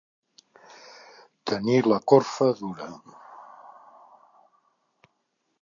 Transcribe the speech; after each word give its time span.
Tenir 1.51 1.83
la 1.93 1.99
corfa 2.13 2.49
dura. 2.63 2.89